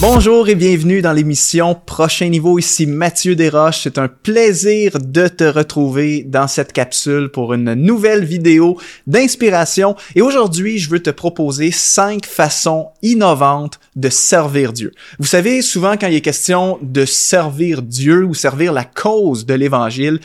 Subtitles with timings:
[0.00, 2.58] Bonjour et bienvenue dans l'émission Prochain Niveau.
[2.58, 3.82] Ici Mathieu Desroches.
[3.82, 9.96] C'est un plaisir de te retrouver dans cette capsule pour une nouvelle vidéo d'inspiration.
[10.14, 14.92] Et aujourd'hui, je veux te proposer cinq façons innovantes de servir Dieu.
[15.18, 19.52] Vous savez, souvent quand il est question de servir Dieu ou servir la cause de
[19.52, 20.18] l'évangile,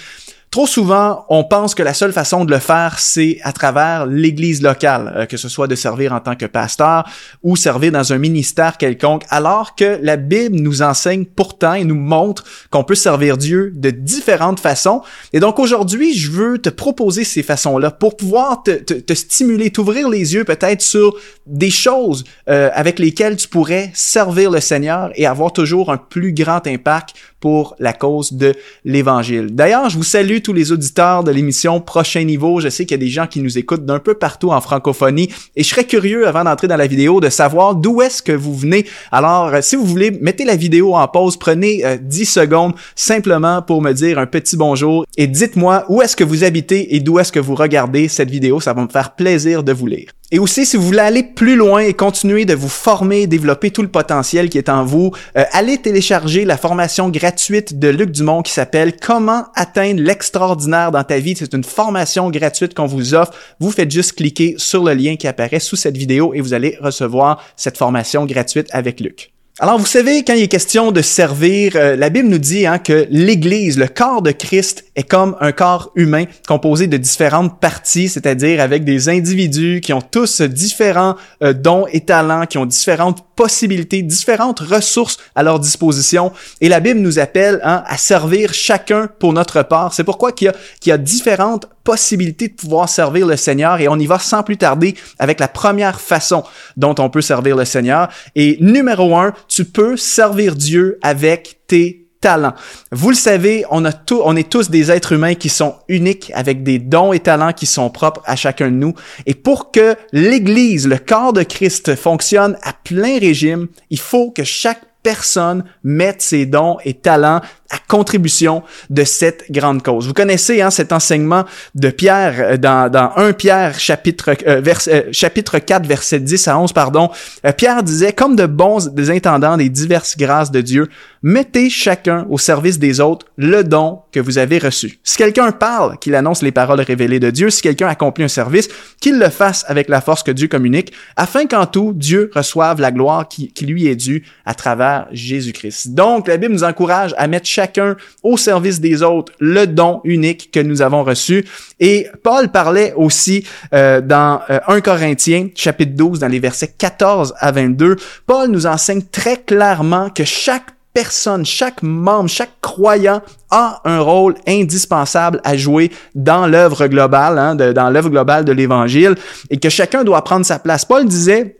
[0.55, 4.61] Trop souvent, on pense que la seule façon de le faire, c'est à travers l'Église
[4.61, 7.03] locale, euh, que ce soit de servir en tant que pasteur
[7.43, 11.99] ou servir dans un ministère quelconque, alors que la Bible nous enseigne pourtant et nous
[11.99, 15.01] montre qu'on peut servir Dieu de différentes façons.
[15.33, 20.35] Et donc aujourd'hui, je veux te proposer ces façons-là pour pouvoir te, stimuler, t'ouvrir les
[20.35, 21.17] yeux peut-être sur
[21.47, 26.31] des choses euh, avec lesquelles tu pourrais servir le Seigneur et avoir toujours un plus
[26.31, 27.13] grand impact
[27.45, 29.53] pour la cause de l'Évangile.
[29.53, 32.59] D'ailleurs, je vous salue tous les auditeurs de l'émission Prochain Niveau.
[32.59, 35.27] Je sais qu'il y a des gens qui nous écoutent d'un peu partout en francophonie
[35.55, 38.53] et je serais curieux avant d'entrer dans la vidéo de savoir d'où est-ce que vous
[38.53, 38.85] venez.
[39.11, 43.63] Alors, euh, si vous voulez, mettez la vidéo en pause, prenez 10 euh, secondes simplement
[43.63, 47.17] pour me dire un petit bonjour et dites-moi où est-ce que vous habitez et d'où
[47.17, 48.59] est-ce que vous regardez cette vidéo.
[48.59, 50.11] Ça va me faire plaisir de vous lire.
[50.35, 53.81] Et aussi, si vous voulez aller plus loin et continuer de vous former, développer tout
[53.81, 58.41] le potentiel qui est en vous, euh, allez télécharger la formation gratuite de Luc Dumont
[58.41, 61.37] qui s'appelle Comment atteindre l'extraordinaire dans ta vie.
[61.37, 63.31] C'est une formation gratuite qu'on vous offre.
[63.61, 66.77] Vous faites juste cliquer sur le lien qui apparaît sous cette vidéo et vous allez
[66.81, 69.34] recevoir cette formation gratuite avec Luc.
[69.57, 72.77] Alors, vous savez, quand il est question de servir, euh, la Bible nous dit hein,
[72.77, 78.09] que l'Église, le corps de Christ, est comme un corps humain composé de différentes parties,
[78.09, 83.23] c'est-à-dire avec des individus qui ont tous différents euh, dons et talents, qui ont différentes
[83.37, 86.33] possibilités, différentes ressources à leur disposition.
[86.59, 89.93] Et la Bible nous appelle hein, à servir chacun pour notre part.
[89.93, 93.79] C'est pourquoi qu'il y, a, qu'il y a différentes possibilités de pouvoir servir le Seigneur
[93.79, 96.43] et on y va sans plus tarder avec la première façon
[96.75, 98.09] dont on peut servir le Seigneur.
[98.35, 102.55] Et numéro un, tu peux servir Dieu avec tes talents.
[102.91, 107.13] Vous le savez, on est tous des êtres humains qui sont uniques avec des dons
[107.13, 108.95] et talents qui sont propres à chacun de nous.
[109.27, 114.43] Et pour que l'Église, le corps de Christ fonctionne à plein régime, il faut que
[114.43, 120.07] chaque personne mette ses dons et talents à contribution de cette grande cause.
[120.07, 125.01] Vous connaissez hein, cet enseignement de Pierre euh, dans, dans 1 Pierre chapitre, euh, euh,
[125.11, 127.09] chapitre 4 verset 10 à 11 pardon.
[127.57, 130.87] Pierre disait comme de bons des intendants des diverses grâces de Dieu,
[131.23, 134.99] mettez chacun au service des autres le don que vous avez reçu.
[135.03, 138.69] Si quelqu'un parle, qu'il annonce les paroles révélées de Dieu, si quelqu'un accomplit un service,
[139.01, 142.91] qu'il le fasse avec la force que Dieu communique, afin qu'en tout Dieu reçoive la
[142.91, 145.89] gloire qui, qui lui est due à travers Jésus-Christ.
[145.89, 150.51] Donc la Bible nous encourage à mettre chacun au service des autres le don unique
[150.51, 151.45] que nous avons reçu.
[151.79, 157.33] Et Paul parlait aussi euh, dans 1 euh, Corinthiens chapitre 12 dans les versets 14
[157.39, 157.95] à 22.
[158.27, 163.21] Paul nous enseigne très clairement que chaque personne, chaque membre, chaque croyant
[163.51, 169.15] a un rôle indispensable à jouer dans l'œuvre globale, hein, dans l'œuvre globale de l'Évangile,
[169.49, 170.85] et que chacun doit prendre sa place.
[170.85, 171.57] Paul disait,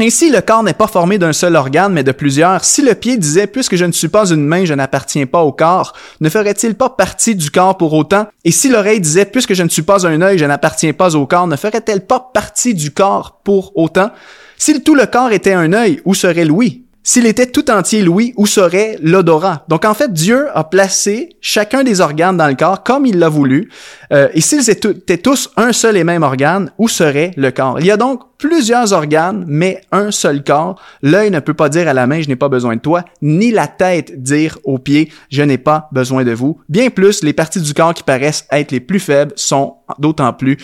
[0.00, 2.64] ainsi, le corps n'est pas formé d'un seul organe, mais de plusieurs.
[2.64, 5.52] Si le pied disait, puisque je ne suis pas une main, je n'appartiens pas au
[5.52, 8.26] corps, ne ferait-il pas partie du corps pour autant?
[8.44, 11.26] Et si l'oreille disait, puisque je ne suis pas un œil, je n'appartiens pas au
[11.26, 14.10] corps, ne ferait-elle pas partie du corps pour autant?
[14.58, 16.83] Si tout le corps était un œil, où serait l'ouïe?
[17.06, 19.66] S'il était tout entier Louis, où serait l'odorat?
[19.68, 23.28] Donc en fait, Dieu a placé chacun des organes dans le corps comme il l'a
[23.28, 23.68] voulu.
[24.10, 27.78] Euh, et s'ils étaient tous un seul et même organe, où serait le corps?
[27.78, 30.80] Il y a donc plusieurs organes, mais un seul corps.
[31.02, 33.50] L'œil ne peut pas dire à la main, je n'ai pas besoin de toi, ni
[33.50, 36.58] la tête dire aux pieds, je n'ai pas besoin de vous.
[36.70, 40.56] Bien plus, les parties du corps qui paraissent être les plus faibles sont d'autant plus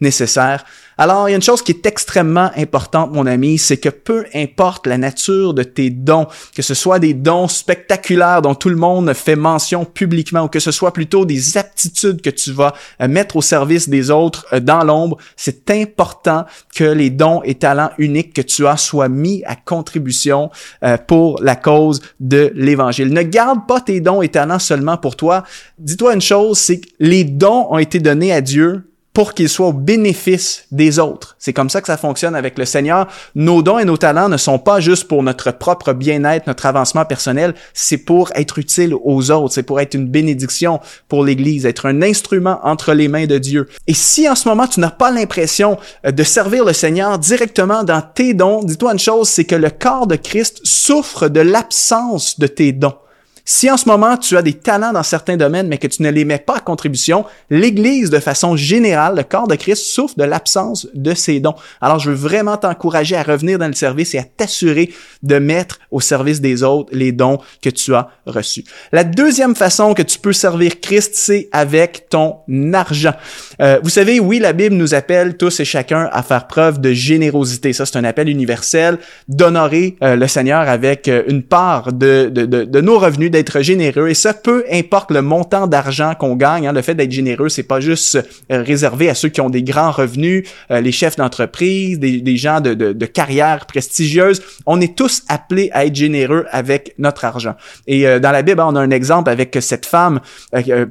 [0.00, 0.64] nécessaires.
[1.00, 4.24] Alors, il y a une chose qui est extrêmement importante, mon ami, c'est que peu
[4.34, 6.26] importe la nature de tes dons,
[6.56, 10.58] que ce soit des dons spectaculaires dont tout le monde fait mention publiquement ou que
[10.58, 14.58] ce soit plutôt des aptitudes que tu vas euh, mettre au service des autres euh,
[14.58, 19.44] dans l'ombre, c'est important que les dons et talents uniques que tu as soient mis
[19.44, 20.50] à contribution
[20.82, 23.12] euh, pour la cause de l'évangile.
[23.12, 25.44] Ne garde pas tes dons et talents seulement pour toi.
[25.78, 28.82] Dis-toi une chose, c'est que les dons ont été donnés à Dieu
[29.12, 31.36] pour qu'il soit au bénéfice des autres.
[31.38, 33.08] C'est comme ça que ça fonctionne avec le Seigneur.
[33.34, 37.04] Nos dons et nos talents ne sont pas juste pour notre propre bien-être, notre avancement
[37.04, 41.86] personnel, c'est pour être utile aux autres, c'est pour être une bénédiction pour l'Église, être
[41.86, 43.68] un instrument entre les mains de Dieu.
[43.86, 47.84] Et si en ce moment tu n'as pas l'impression euh, de servir le Seigneur directement
[47.84, 52.38] dans tes dons, dis-toi une chose, c'est que le corps de Christ souffre de l'absence
[52.38, 52.94] de tes dons.
[53.50, 56.10] Si en ce moment tu as des talents dans certains domaines mais que tu ne
[56.10, 60.24] les mets pas à contribution, l'Église de façon générale, le corps de Christ souffre de
[60.24, 61.54] l'absence de ces dons.
[61.80, 64.92] Alors je veux vraiment t'encourager à revenir dans le service et à t'assurer
[65.22, 68.64] de mettre au service des autres les dons que tu as reçus.
[68.92, 72.40] La deuxième façon que tu peux servir Christ, c'est avec ton
[72.74, 73.14] argent.
[73.62, 76.92] Euh, vous savez, oui, la Bible nous appelle tous et chacun à faire preuve de
[76.92, 77.72] générosité.
[77.72, 82.98] Ça, c'est un appel universel d'honorer euh, le Seigneur avec euh, une part de, nos
[82.98, 84.08] revenus, d'être généreux.
[84.08, 86.66] Et ça, peu importe le montant d'argent qu'on gagne.
[86.66, 88.18] Hein, le fait d'être généreux, c'est pas juste
[88.50, 92.74] réservé à ceux qui ont des grands revenus, les chefs d'entreprise, des, des, gens de,
[92.74, 94.42] de, de carrière prestigieuse.
[94.66, 97.54] On est tous appelés à être généreux avec notre argent.
[97.86, 100.20] Et dans la Bible, on a un exemple avec cette femme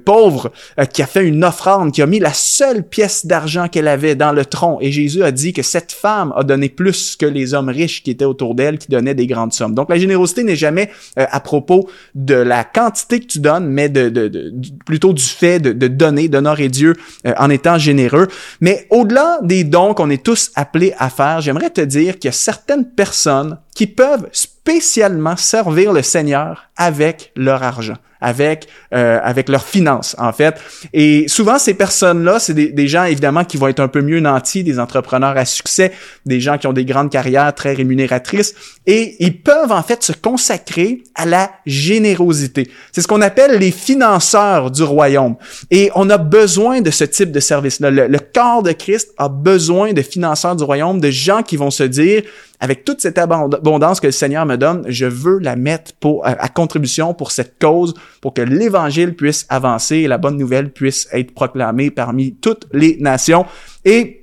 [0.05, 0.51] pauvre
[0.93, 4.31] qui a fait une offrande, qui a mis la seule pièce d'argent qu'elle avait dans
[4.31, 4.79] le tronc.
[4.81, 8.11] Et Jésus a dit que cette femme a donné plus que les hommes riches qui
[8.11, 9.73] étaient autour d'elle, qui donnaient des grandes sommes.
[9.73, 13.89] Donc la générosité n'est jamais euh, à propos de la quantité que tu donnes, mais
[13.89, 14.53] de, de,
[14.85, 16.95] plutôt du fait de, de donner, d'honorer Dieu
[17.25, 18.27] euh, en étant généreux.
[18.61, 22.29] Mais au-delà des dons qu'on est tous appelés à faire, j'aimerais te dire qu'il y
[22.29, 29.49] a certaines personnes qui peuvent spécialement servir le Seigneur avec leur argent avec euh, avec
[29.49, 30.55] leurs finances en fait.
[30.93, 34.19] Et souvent ces personnes-là, c'est des, des, gens évidemment qui vont être un peu mieux
[34.19, 35.91] nantis, des entrepreneurs à succès,
[36.25, 40.13] des gens qui ont des grandes carrières très rémunératrices et ils peuvent en fait se
[40.13, 42.71] consacrer à la générosité.
[42.91, 45.35] C'est ce qu'on appelle les financeurs du royaume.
[45.69, 47.91] Et on a besoin de ce type de service-là.
[47.91, 51.71] Le, le corps de Christ a besoin de financeurs du royaume, de gens qui vont
[51.71, 52.23] se dire
[52.59, 55.91] avec toute cette abondance que le Seigneur me donne, je veux la mettre
[56.23, 61.07] à, contribution pour cette cause, pour que l'Évangile puisse avancer et la bonne nouvelle puisse
[61.11, 63.45] être proclamée parmi toutes les nations.
[63.85, 64.16] Et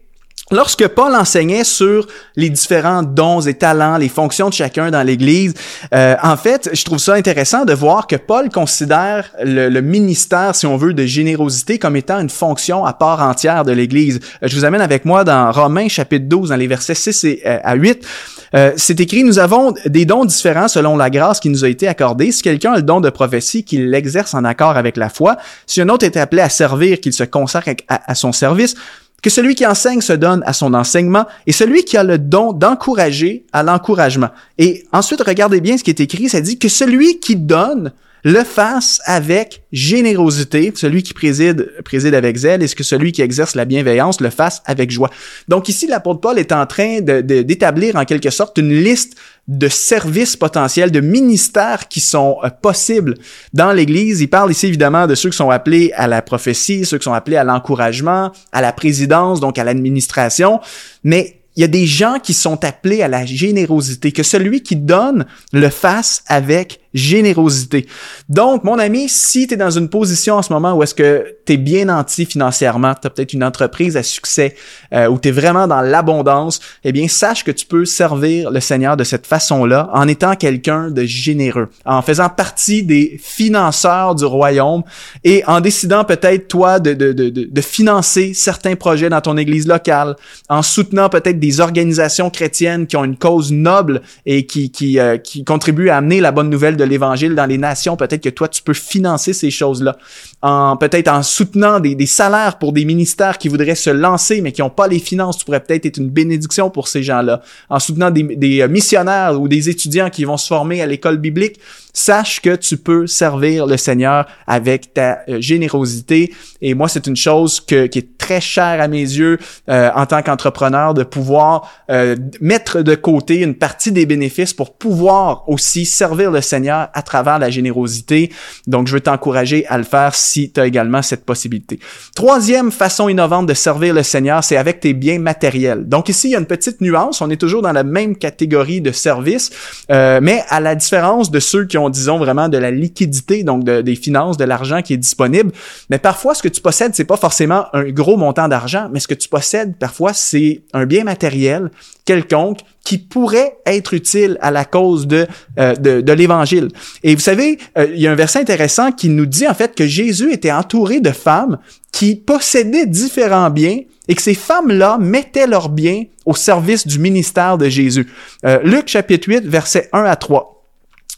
[0.50, 2.06] Lorsque Paul enseignait sur
[2.36, 5.54] les différents dons et talents, les fonctions de chacun dans l'Église,
[5.94, 10.54] euh, en fait, je trouve ça intéressant de voir que Paul considère le, le, ministère,
[10.54, 14.20] si on veut, de générosité comme étant une fonction à part entière de l'Église.
[14.42, 17.42] Euh, je vous amène avec moi dans Romains chapitre 12, dans les versets 6 et,
[17.46, 18.06] euh, à 8.
[18.54, 21.88] Euh, c'est écrit, nous avons des dons différents selon la grâce qui nous a été
[21.88, 22.32] accordée.
[22.32, 25.38] Si quelqu'un a le don de prophétie, qu'il l'exerce en accord avec la foi.
[25.66, 28.74] Si un autre est appelé à servir, qu'il se consacre à son service
[29.24, 32.52] que celui qui enseigne se donne à son enseignement et celui qui a le don
[32.52, 34.28] d'encourager à l'encouragement.
[34.58, 37.92] Et ensuite, regardez bien ce qui est écrit, ça dit que celui qui donne
[38.24, 43.20] le fasse avec générosité, celui qui préside, préside avec zèle, et ce que celui qui
[43.20, 45.10] exerce la bienveillance le fasse avec joie.
[45.46, 49.16] Donc ici, l'apôtre Paul est en train d'établir en quelque sorte une liste
[49.46, 53.14] de services potentiels, de ministères qui sont euh, possibles
[53.52, 54.22] dans l'Église.
[54.22, 57.12] Il parle ici évidemment de ceux qui sont appelés à la prophétie, ceux qui sont
[57.12, 60.60] appelés à l'encouragement, à la présidence, donc à l'administration,
[61.02, 64.76] mais il y a des gens qui sont appelés à la générosité, que celui qui
[64.76, 67.86] donne le fasse avec générosité.
[68.28, 71.36] Donc, mon ami, si tu es dans une position en ce moment où est-ce que
[71.44, 74.54] tu es bien anti financièrement, tu as peut-être une entreprise à succès,
[74.92, 78.60] euh, où tu es vraiment dans l'abondance, eh bien, sache que tu peux servir le
[78.60, 84.24] Seigneur de cette façon-là en étant quelqu'un de généreux, en faisant partie des financeurs du
[84.24, 84.82] royaume
[85.24, 89.66] et en décidant peut-être, toi, de, de, de, de financer certains projets dans ton église
[89.66, 90.16] locale,
[90.48, 95.16] en soutenant peut-être des organisations chrétiennes qui ont une cause noble et qui, qui, euh,
[95.16, 97.96] qui contribuent à amener la bonne nouvelle de l'évangile dans les nations.
[97.96, 99.96] Peut-être que toi, tu peux financer ces choses-là.
[100.42, 104.52] En, peut-être en soutenant des, des, salaires pour des ministères qui voudraient se lancer, mais
[104.52, 105.38] qui n'ont pas les finances.
[105.38, 107.42] Tu pourrais peut-être être une bénédiction pour ces gens-là.
[107.68, 111.18] En soutenant des, des euh, missionnaires ou des étudiants qui vont se former à l'école
[111.18, 111.58] biblique
[111.94, 116.34] sache que tu peux servir le Seigneur avec ta euh, générosité.
[116.60, 119.38] Et moi, c'est une chose que, qui est très chère à mes yeux
[119.68, 124.74] euh, en tant qu'entrepreneur de pouvoir euh, mettre de côté une partie des bénéfices pour
[124.74, 128.30] pouvoir aussi servir le Seigneur à travers la générosité.
[128.66, 131.78] Donc, je veux t'encourager à le faire si tu as également cette possibilité.
[132.14, 135.88] Troisième façon innovante de servir le Seigneur, c'est avec tes biens matériels.
[135.88, 137.20] Donc ici, il y a une petite nuance.
[137.20, 139.50] On est toujours dans la même catégorie de services,
[139.88, 143.96] mais à la différence de ceux qui ont disons vraiment de la liquidité, donc des
[143.96, 145.52] finances, de l'argent qui est disponible.
[145.90, 149.08] Mais parfois, ce que tu possèdes, c'est pas forcément un gros montant d'argent, mais ce
[149.08, 151.70] que tu possèdes, parfois, c'est un bien matériel
[152.04, 155.26] quelconque qui pourrait être utile à la cause de,
[155.58, 156.68] euh, de, l'Évangile.
[157.02, 159.74] Et vous savez, euh, il y a un verset intéressant qui nous dit en fait
[159.74, 161.58] que Jésus était entouré de femmes
[161.92, 167.56] qui possédaient différents biens et que ces femmes-là mettaient leurs biens au service du ministère
[167.56, 168.06] de Jésus.
[168.44, 170.53] Euh, Luc chapitre 8, verset 1 à 3.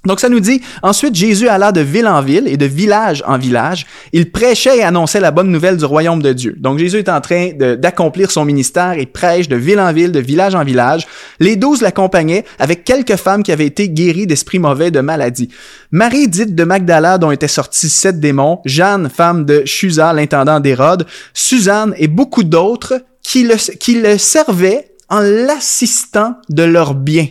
[0.07, 3.39] Donc ça nous dit, ensuite Jésus alla de ville en ville et de village en
[3.39, 3.87] village.
[4.13, 6.55] Il prêchait et annonçait la bonne nouvelle du royaume de Dieu.
[6.59, 10.21] Donc Jésus est en train d'accomplir son ministère et prêche de ville en ville, de
[10.21, 11.07] village en village.
[11.41, 15.49] Les douze l'accompagnaient avec quelques femmes qui avaient été guéries d'esprits mauvais, de maladies.
[15.91, 21.07] Marie dite de Magdala dont étaient sortis sept démons, Jeanne, femme de Chusa, l'intendant d'Hérode,
[21.35, 27.27] Suzanne et beaucoup d'autres qui le, qui le servaient en l'assistant de leurs biens.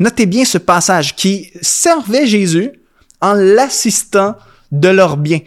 [0.00, 2.72] Notez bien ce passage qui servait Jésus
[3.20, 4.34] en l'assistant
[4.72, 5.40] de leur bien.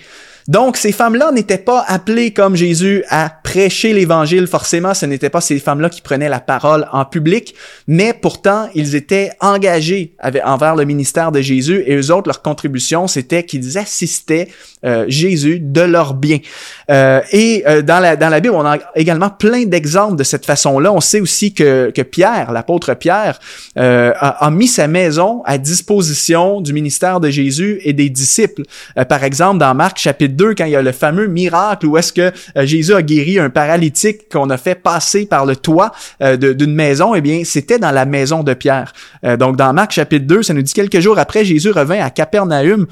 [0.47, 4.47] Donc, ces femmes-là n'étaient pas appelées comme Jésus à prêcher l'Évangile.
[4.47, 7.55] Forcément, ce n'étaient pas ces femmes-là qui prenaient la parole en public,
[7.87, 13.07] mais pourtant, ils étaient engagés envers le ministère de Jésus et eux autres, leur contribution,
[13.07, 14.49] c'était qu'ils assistaient
[14.85, 16.39] euh, Jésus de leur bien.
[16.91, 20.45] Euh, et euh, dans, la, dans la Bible, on a également plein d'exemples de cette
[20.45, 20.91] façon-là.
[20.91, 23.39] On sait aussi que, que Pierre, l'apôtre Pierre,
[23.75, 28.63] a, a, mis sa maison à disposition du ministère de Jésus et des disciples.
[29.07, 32.13] par exemple, dans Marc chapitre 2, quand il y a le fameux miracle où est-ce
[32.13, 36.37] que euh, Jésus a guéri un paralytique qu'on a fait passer par le toit euh,
[36.37, 38.93] d'une maison, eh bien, c'était dans la maison de Pierre.
[39.25, 42.09] Euh, donc, dans Marc chapitre 2, ça nous dit quelques jours après, Jésus revint à
[42.09, 42.87] Capernaum.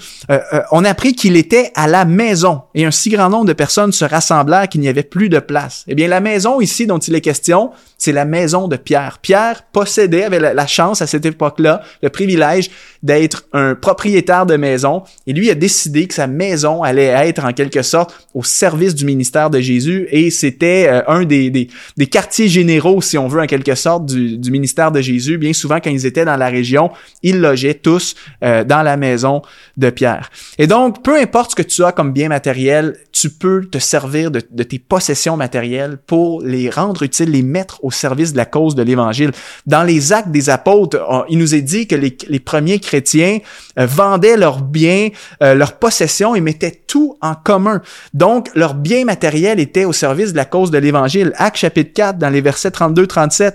[0.71, 3.91] on a appris qu'il était à la maison et un si grand nombre de personnes
[3.91, 5.83] se rassemblèrent qu'il n'y avait plus de place.
[5.88, 9.19] Eh bien, la maison ici dont il est question, c'est la maison de Pierre.
[9.21, 12.71] Pierre possédait, avait la, chance à cette époque-là, le privilège
[13.03, 15.03] d'être un propriétaire de maison.
[15.27, 19.05] Et lui a décidé que sa maison allait être en quelque sorte au service du
[19.05, 20.07] ministère de Jésus.
[20.11, 24.51] Et c'était euh, un des, des, quartiers généraux, si on veut, en quelque sorte, du,
[24.51, 25.38] ministère de Jésus.
[25.38, 26.91] Bien souvent, quand ils étaient dans la région,
[27.23, 29.41] ils logeaient tous euh, dans la maison
[29.77, 30.29] de Pierre.
[30.57, 34.31] Et donc, peu importe ce que tu as comme bien matériel, tu peux te servir
[34.31, 38.75] de, tes possessions matérielles pour les rendre utiles, les mettre au service de la cause
[38.75, 39.31] de l'Évangile.
[39.65, 40.97] Dans les actes des apôtres,
[41.29, 43.39] il nous est dit que les, premiers chrétiens
[43.77, 45.09] euh, vendaient leurs biens,
[45.39, 47.81] leurs possessions et mettaient tout en commun.
[48.13, 51.33] Donc, leurs biens matériels étaient au service de la cause de l'Évangile.
[51.37, 53.53] Acte chapitre 4, dans les versets 32-37.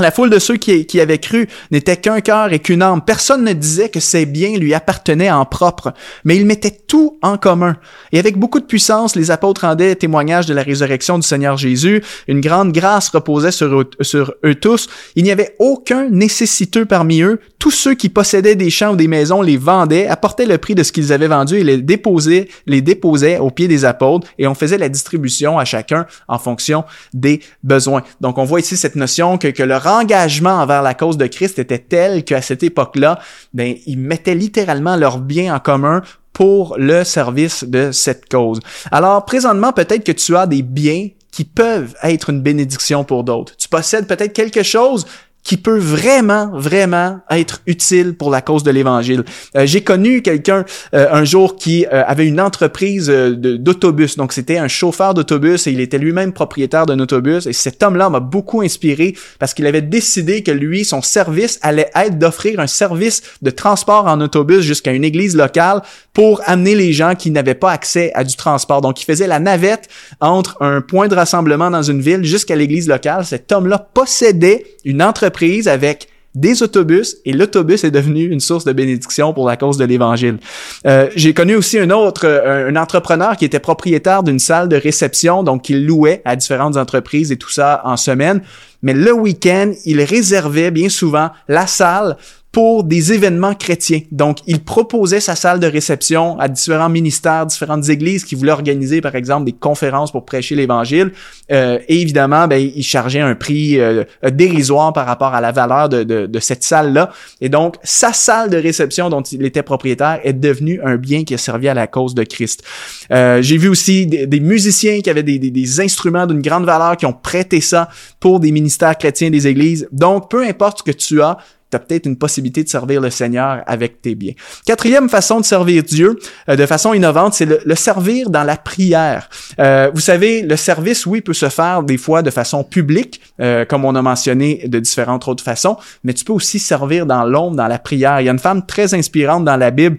[0.00, 3.02] La foule de ceux qui, avaient cru n'était qu'un cœur et qu'une âme.
[3.04, 5.92] Personne ne disait que ses biens lui appartenaient en propre,
[6.24, 7.76] mais ils mettaient tout en commun.
[8.12, 12.04] Et avec beaucoup de puissance, les apôtres rendaient témoignage de la résurrection du Seigneur Jésus.
[12.28, 14.88] Une grande grâce reposait sur eux, tous.
[15.16, 17.40] Il n'y avait aucun nécessiteux parmi eux.
[17.58, 20.84] Tous ceux qui possédaient des champs ou des maisons les vendaient, apportaient le prix de
[20.84, 24.54] ce qu'ils avaient vendu et les déposaient, les déposaient au pied des apôtres et on
[24.54, 28.02] faisait la distribution à chacun en fonction des besoins.
[28.20, 31.58] Donc on voit ici cette notion que, que le engagement envers la cause de Christ
[31.58, 33.18] était tel qu'à cette époque-là,
[33.54, 36.02] ben, ils mettaient littéralement leurs biens en commun
[36.32, 38.60] pour le service de cette cause.
[38.92, 43.56] Alors, présentement, peut-être que tu as des biens qui peuvent être une bénédiction pour d'autres.
[43.56, 45.06] Tu possèdes peut-être quelque chose
[45.48, 49.24] qui peut vraiment, vraiment être utile pour la cause de l'Évangile.
[49.56, 54.18] Euh, j'ai connu quelqu'un euh, un jour qui euh, avait une entreprise d'autobus.
[54.18, 57.46] Donc, c'était un chauffeur d'autobus et il était lui-même propriétaire d'un autobus.
[57.46, 61.88] Et cet homme-là m'a beaucoup inspiré parce qu'il avait décidé que lui, son service allait
[61.94, 65.80] être d'offrir un service de transport en autobus jusqu'à une église locale
[66.12, 68.82] pour amener les gens qui n'avaient pas accès à du transport.
[68.82, 69.88] Donc, il faisait la navette
[70.20, 73.24] entre un point de rassemblement dans une ville jusqu'à l'église locale.
[73.24, 78.72] Cet homme-là possédait une entreprise avec des autobus et l'autobus est devenu une source de
[78.72, 80.38] bénédiction pour la cause de l'évangile.
[80.86, 84.76] Euh, j'ai connu aussi un autre, euh, un entrepreneur qui était propriétaire d'une salle de
[84.76, 88.42] réception, donc il louait à différentes entreprises et tout ça en semaine.
[88.82, 92.16] Mais le week-end, il réservait bien souvent la salle
[92.58, 94.00] pour des événements chrétiens.
[94.10, 99.00] Donc, il proposait sa salle de réception à différents ministères, différentes églises qui voulaient organiser,
[99.00, 101.12] par exemple, des conférences pour prêcher l'Évangile.
[101.52, 105.88] Euh, et évidemment, ben, il chargeait un prix euh, dérisoire par rapport à la valeur
[105.88, 107.12] de, de, de cette salle-là.
[107.40, 111.34] Et donc, sa salle de réception dont il était propriétaire est devenue un bien qui
[111.34, 112.64] a servi à la cause de Christ.
[113.12, 116.64] Euh, J'ai vu aussi des, des, musiciens qui avaient des, des, des instruments d'une grande
[116.64, 117.88] valeur qui ont prêté ça
[118.18, 119.86] pour des ministères chrétiens des églises.
[119.92, 121.38] Donc, peu importe ce que tu as,
[121.70, 124.32] tu as peut-être une possibilité de servir le Seigneur avec tes biens.
[124.66, 129.28] Quatrième façon de servir Dieu euh, de façon innovante, c'est le, servir dans la prière.
[129.58, 133.64] Euh, vous savez, le service, oui, peut se faire des fois de façon publique, euh,
[133.64, 137.56] comme on a mentionné de différentes autres façons, mais tu peux aussi servir dans l'ombre,
[137.56, 138.20] dans la prière.
[138.20, 139.98] Il y a une femme très inspirante dans la Bible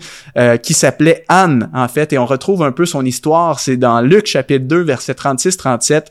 [0.63, 3.59] qui s'appelait Anne, en fait, et on retrouve un peu son histoire.
[3.59, 6.05] C'est dans Luc chapitre 2, verset 36-37.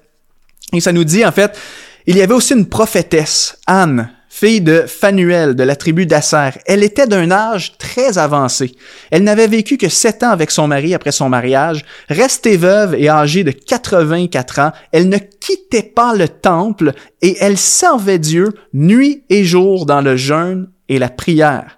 [0.75, 1.59] Et ça nous dit, en fait,
[2.07, 6.51] il y avait aussi une prophétesse, Anne, fille de Phanuel de la tribu d'Asser.
[6.67, 8.75] Elle était d'un âge très avancé.
[9.11, 11.85] Elle n'avait vécu que sept ans avec son mari après son mariage.
[12.09, 16.93] Restée veuve et âgée de 84 ans, elle ne quittait pas le temple
[17.23, 21.78] et elle servait Dieu nuit et jour dans le jeûne et la prière.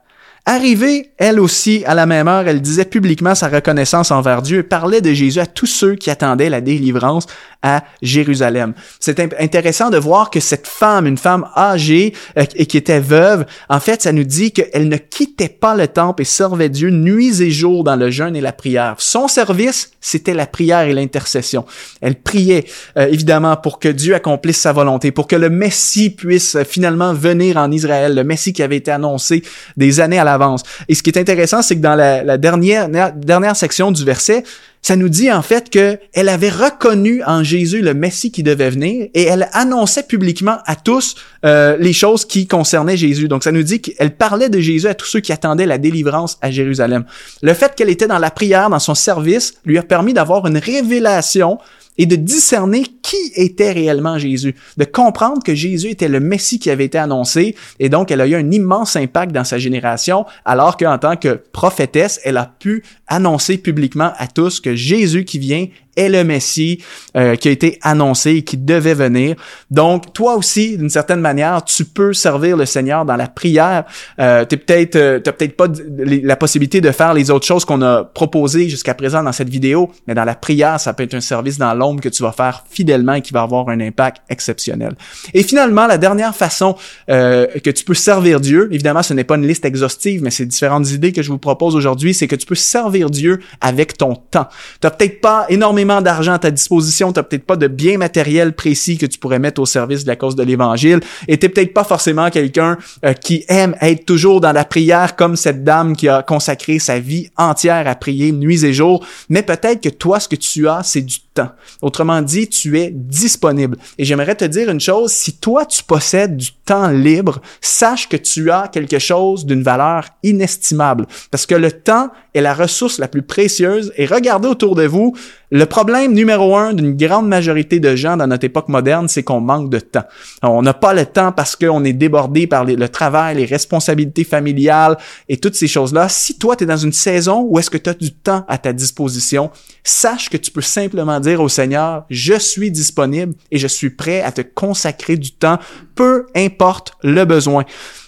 [0.52, 4.62] Arrivée, elle aussi, à la même heure, elle disait publiquement sa reconnaissance envers Dieu et
[4.64, 7.28] parlait de Jésus à tous ceux qui attendaient la délivrance
[7.62, 8.74] à Jérusalem.
[8.98, 13.46] C'est intéressant de voir que cette femme, une femme âgée euh, et qui était veuve,
[13.68, 17.42] en fait, ça nous dit qu'elle ne quittait pas le temple et servait Dieu nuit
[17.42, 18.96] et jour dans le jeûne et la prière.
[18.98, 21.64] Son service, c'était la prière et l'intercession.
[22.00, 22.64] Elle priait,
[22.96, 27.56] euh, évidemment, pour que Dieu accomplisse sa volonté, pour que le Messie puisse finalement venir
[27.56, 29.44] en Israël, le Messie qui avait été annoncé
[29.76, 30.39] des années à l'avance.
[30.88, 34.44] Et ce qui est intéressant, c'est que dans la, dernière, section du verset,
[34.82, 39.08] ça nous dit en fait qu'elle avait reconnu en Jésus le Messie qui devait venir
[39.12, 43.28] et elle annonçait publiquement à tous euh, les choses qui concernaient Jésus.
[43.28, 46.38] Donc ça nous dit qu'elle parlait de Jésus à tous ceux qui attendaient la délivrance
[46.40, 47.04] à Jérusalem.
[47.42, 50.56] Le fait qu'elle était dans la prière, dans son service, lui a permis d'avoir une
[50.56, 51.58] révélation
[51.98, 56.70] et de discerner qui était réellement Jésus, de comprendre que Jésus était le Messie qui
[56.70, 60.76] avait été annoncé, et donc elle a eu un immense impact dans sa génération, alors
[60.76, 65.66] qu'en tant que prophétesse, elle a pu annoncer publiquement à tous que Jésus qui vient
[65.96, 66.82] est le Messie
[67.16, 69.36] euh, qui a été annoncé et qui devait venir.
[69.70, 73.84] Donc, toi aussi, d'une certaine manière, tu peux servir le Seigneur dans la prière.
[74.18, 78.04] Euh, tu peut-être, euh, peut-être pas la possibilité de faire les autres choses qu'on a
[78.04, 81.58] proposées jusqu'à présent dans cette vidéo, mais dans la prière, ça peut être un service
[81.58, 84.94] dans l'ombre que tu vas faire fidèlement et qui va avoir un impact exceptionnel.
[85.34, 86.76] Et finalement, la dernière façon
[87.08, 90.46] euh, que tu peux servir Dieu, évidemment, ce n'est pas une liste exhaustive, mais c'est
[90.46, 94.14] différentes idées que je vous propose aujourd'hui, c'est que tu peux servir Dieu avec ton
[94.14, 94.48] temps.
[94.80, 98.98] Tu peut-être pas énormément d'argent à ta disposition, t'as peut-être pas de bien matériel précis
[98.98, 101.84] que tu pourrais mettre au service de la cause de l'évangile, et t'es peut-être pas
[101.84, 106.22] forcément quelqu'un euh, qui aime être toujours dans la prière comme cette dame qui a
[106.22, 110.36] consacré sa vie entière à prier nuit et jour, mais peut-être que toi, ce que
[110.36, 111.50] tu as, c'est du temps.
[111.82, 113.76] Autrement dit, tu es disponible.
[113.98, 118.16] Et j'aimerais te dire une chose, si toi, tu possèdes du temps libre, sache que
[118.16, 121.06] tu as quelque chose d'une valeur inestimable.
[121.30, 123.92] Parce que le temps est la ressource la plus précieuse.
[123.96, 125.14] Et regardez autour de vous,
[125.52, 129.40] le problème numéro un d'une grande majorité de gens dans notre époque moderne, c'est qu'on
[129.40, 130.04] manque de temps.
[130.42, 134.96] On n'a pas le temps parce qu'on est débordé par le travail, les responsabilités familiales
[135.28, 136.08] et toutes ces choses-là.
[136.08, 138.58] Si toi, tu es dans une saison où est-ce que tu as du temps à
[138.58, 139.50] ta disposition,
[139.82, 144.22] sache que tu peux simplement dire au Seigneur, je suis disponible et je suis prêt
[144.22, 145.58] à te consacrer du temps,
[145.96, 147.64] peu importe le besoin.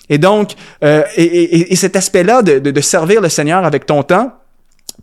[0.08, 0.52] Et donc,
[0.84, 4.32] euh, et, cet aspect-là de, de servir le Seigneur avec ton temps,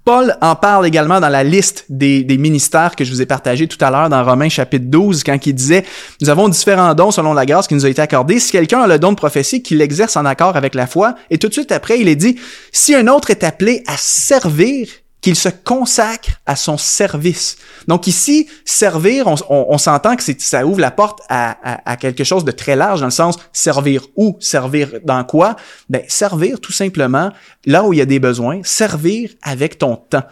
[0.06, 3.78] Paul en parle également dans la liste des, ministères que je vous ai partagé tout
[3.84, 5.86] à l'heure dans Romains chapitre 12, quand il disait,
[6.22, 8.40] nous avons différents dons selon la grâce qui nous a été accordée.
[8.40, 11.16] Si quelqu'un a le don de prophétie, qu'il l'exerce en accord avec la foi.
[11.30, 12.40] Et tout de suite après, il est dit,
[12.72, 14.88] si un autre est appelé à servir,
[15.22, 17.58] qu'il se consacre à son service.
[17.88, 22.76] Donc ici, servir, on, s'entend que ça ouvre la porte à, quelque chose de très
[22.76, 25.56] large, dans le sens servir où, servir dans quoi?
[25.90, 27.32] Ben, servir tout simplement
[27.66, 30.24] là où il y a des besoins, servir avec ton temps.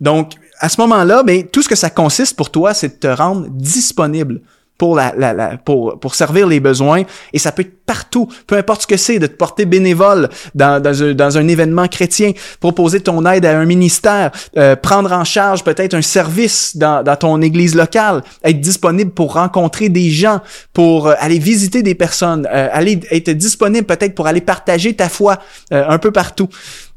[0.00, 3.06] Donc à ce moment-là, ben, tout ce que ça consiste pour toi, c'est de te
[3.06, 4.40] rendre disponible
[4.78, 7.04] pour, la, la, la, pour, pour servir les besoins.
[7.32, 10.82] Et ça peut être partout, peu importe ce que c'est, de te porter bénévole dans,
[10.82, 15.24] dans, un, dans un événement chrétien, proposer ton aide à un ministère, euh, prendre en
[15.24, 20.40] charge peut-être un service dans, dans ton église locale, être disponible pour rencontrer des gens,
[20.72, 25.08] pour euh, aller visiter des personnes, euh, aller être disponible peut-être pour aller partager ta
[25.08, 25.38] foi
[25.70, 26.48] un peu partout.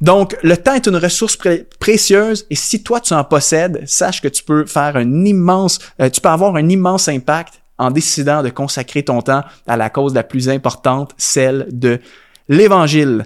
[0.02, 1.38] Donc, le temps est une ressource
[1.80, 5.80] précieuse et si toi tu en possèdes, sache que tu peux faire un immense,
[6.12, 10.14] tu peux avoir un immense impact en décidant de consacrer ton temps à la cause
[10.14, 10.79] la plus importante,
[11.18, 12.00] celle de
[12.50, 13.24] l'Évangile.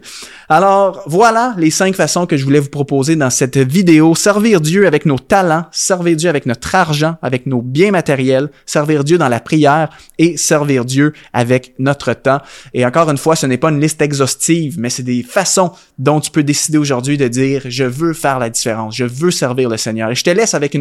[0.49, 4.13] Alors, voilà les cinq façons que je voulais vous proposer dans cette vidéo.
[4.13, 9.03] Servir Dieu avec nos talents, servir Dieu avec notre argent, avec nos biens matériels, servir
[9.03, 12.39] Dieu dans la prière et servir Dieu avec notre temps.
[12.73, 16.19] Et encore une fois, ce n'est pas une liste exhaustive, mais c'est des façons dont
[16.19, 19.77] tu peux décider aujourd'hui de dire, je veux faire la différence, je veux servir le
[19.77, 20.11] Seigneur.
[20.11, 20.77] Et je te laisse avec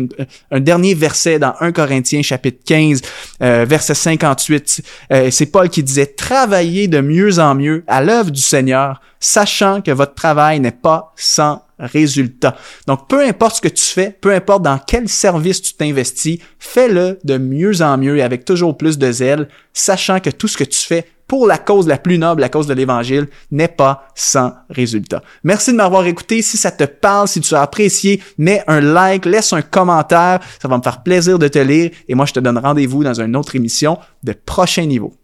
[0.51, 3.01] un dernier verset dans 1 Corinthiens chapitre 15,
[3.43, 4.83] euh, verset 58.
[5.13, 9.91] Euh, c'est Paul qui disait, travaillez de mieux en mieux à du Seigneur, sachant que
[9.91, 12.57] votre travail n'est pas sans résultat.
[12.87, 17.19] Donc, peu importe ce que tu fais, peu importe dans quel service tu t'investis, fais-le
[17.25, 20.65] de mieux en mieux et avec toujours plus de zèle, sachant que tout ce que
[20.65, 24.53] tu fais pour la cause la plus noble, la cause de l'Évangile, n'est pas sans
[24.69, 25.23] résultat.
[25.45, 26.43] Merci de m'avoir écouté.
[26.43, 30.41] Si ça te parle, si tu as apprécié, mets un like, laisse un commentaire.
[30.61, 31.91] Ça va me faire plaisir de te lire.
[32.07, 35.15] Et moi, je te donne rendez-vous dans une autre émission de prochain niveau.